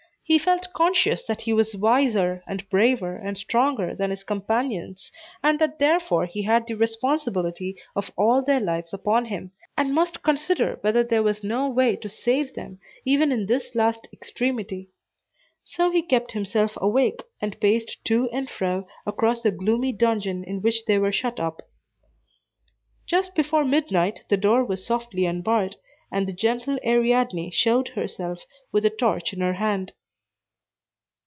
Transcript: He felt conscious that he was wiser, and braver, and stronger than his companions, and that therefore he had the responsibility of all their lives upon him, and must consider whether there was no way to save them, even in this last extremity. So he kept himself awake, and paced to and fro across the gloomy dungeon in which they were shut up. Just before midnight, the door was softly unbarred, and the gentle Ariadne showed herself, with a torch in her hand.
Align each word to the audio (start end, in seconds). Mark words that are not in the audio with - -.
He 0.23 0.37
felt 0.39 0.71
conscious 0.73 1.23
that 1.25 1.41
he 1.41 1.51
was 1.51 1.75
wiser, 1.75 2.41
and 2.47 2.65
braver, 2.69 3.17
and 3.17 3.37
stronger 3.37 3.93
than 3.93 4.11
his 4.11 4.23
companions, 4.23 5.11
and 5.43 5.59
that 5.59 5.77
therefore 5.77 6.25
he 6.25 6.43
had 6.43 6.65
the 6.65 6.75
responsibility 6.75 7.75
of 7.97 8.11
all 8.15 8.41
their 8.41 8.61
lives 8.61 8.93
upon 8.93 9.25
him, 9.25 9.51
and 9.77 9.93
must 9.93 10.23
consider 10.23 10.77
whether 10.79 11.03
there 11.03 11.21
was 11.21 11.43
no 11.43 11.67
way 11.69 11.97
to 11.97 12.07
save 12.07 12.53
them, 12.55 12.79
even 13.03 13.29
in 13.33 13.45
this 13.45 13.75
last 13.75 14.07
extremity. 14.13 14.87
So 15.65 15.91
he 15.91 16.01
kept 16.01 16.31
himself 16.31 16.77
awake, 16.77 17.23
and 17.41 17.59
paced 17.59 17.97
to 18.05 18.29
and 18.29 18.49
fro 18.49 18.87
across 19.05 19.43
the 19.43 19.51
gloomy 19.51 19.91
dungeon 19.91 20.45
in 20.45 20.61
which 20.61 20.85
they 20.85 20.97
were 20.97 21.11
shut 21.11 21.41
up. 21.41 21.61
Just 23.05 23.35
before 23.35 23.65
midnight, 23.65 24.21
the 24.29 24.37
door 24.37 24.63
was 24.63 24.85
softly 24.85 25.25
unbarred, 25.25 25.75
and 26.09 26.25
the 26.25 26.31
gentle 26.31 26.79
Ariadne 26.85 27.51
showed 27.51 27.89
herself, 27.89 28.45
with 28.71 28.85
a 28.85 28.89
torch 28.89 29.33
in 29.33 29.41
her 29.41 29.55
hand. 29.55 29.91